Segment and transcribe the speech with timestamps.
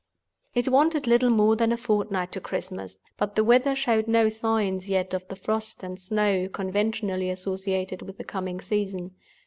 [0.55, 4.89] It wanted little more than a fortnight to Christmas; but the weather showed no signs
[4.89, 9.11] yet of the frost and snow, conventionally associated with the coming season.